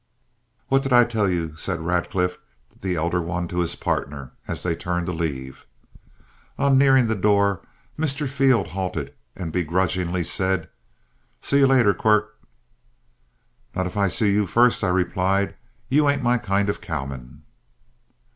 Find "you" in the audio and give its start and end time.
1.29-1.55, 11.59-11.67, 14.31-14.47, 15.87-16.09